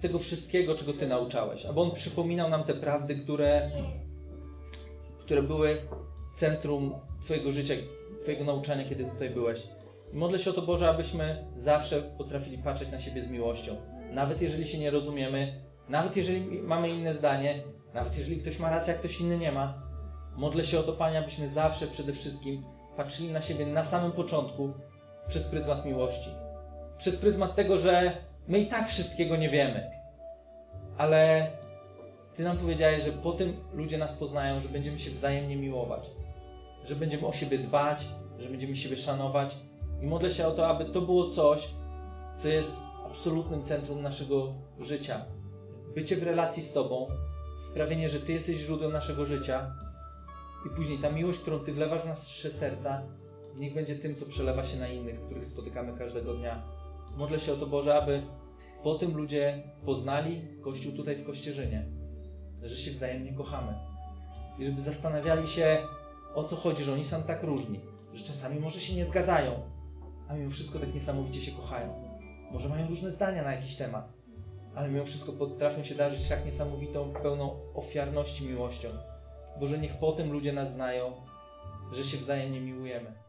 [0.00, 3.70] tego wszystkiego, czego Ty nauczałeś, aby On przypominał nam te prawdy, które,
[5.20, 5.78] które były
[6.34, 7.74] centrum Twojego życia,
[8.22, 9.66] Twojego nauczania, kiedy tutaj byłeś.
[10.12, 13.76] I modlę się o to, Boże, abyśmy zawsze potrafili patrzeć na siebie z miłością.
[14.12, 17.62] Nawet jeżeli się nie rozumiemy, nawet jeżeli mamy inne zdanie,
[17.94, 19.82] nawet jeżeli ktoś ma rację, a ktoś inny nie ma.
[20.36, 22.62] Modlę się o to, Panie, abyśmy zawsze przede wszystkim
[22.96, 24.72] patrzyli na siebie na samym początku
[25.28, 26.30] przez pryzmat miłości.
[26.98, 28.12] Przez pryzmat tego, że
[28.48, 29.90] my i tak wszystkiego nie wiemy.
[30.98, 31.50] Ale
[32.34, 36.10] Ty nam powiedziałeś, że po tym ludzie nas poznają, że będziemy się wzajemnie miłować
[36.88, 39.56] że będziemy o siebie dbać, że będziemy siebie szanować.
[40.02, 41.70] I modlę się o to, aby to było coś,
[42.36, 45.24] co jest absolutnym centrum naszego życia.
[45.94, 47.06] Bycie w relacji z Tobą,
[47.58, 49.74] sprawienie, że Ty jesteś źródłem naszego życia
[50.66, 53.02] i później ta miłość, którą Ty wlewasz w nasze serca,
[53.56, 56.62] niech będzie tym, co przelewa się na innych, których spotykamy każdego dnia.
[57.16, 58.22] Modlę się o to, Boże, aby
[58.82, 61.86] po tym ludzie poznali Kościół tutaj w Kościerzynie,
[62.62, 63.74] że się wzajemnie kochamy
[64.58, 65.86] i żeby zastanawiali się,
[66.34, 67.80] o co chodzi, że oni są tak różni,
[68.14, 69.52] że czasami może się nie zgadzają,
[70.28, 72.07] a mimo wszystko tak niesamowicie się kochają.
[72.50, 74.12] Może mają różne zdania na jakiś temat,
[74.74, 78.88] ale mimo wszystko potrafią się darzyć tak niesamowitą, pełną ofiarności miłością.
[79.60, 81.12] Boże, niech potem ludzie nas znają,
[81.92, 83.27] że się wzajemnie miłujemy.